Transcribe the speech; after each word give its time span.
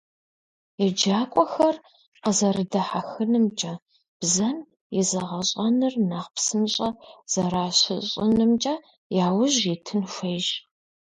ЕджакӀуэхэр 0.87 1.75
къэзэрыдэхьэхынымкӀэ, 2.23 3.73
бзэм 4.19 4.57
и 4.99 5.01
зэгъэщӀэныр 5.09 5.93
нэхъ 6.09 6.29
псынщӀэ 6.35 6.89
зэращыщӀынымкӀэ 7.31 8.75
яужь 9.27 9.61
итын 9.73 10.01
хуейщ. 10.11 10.47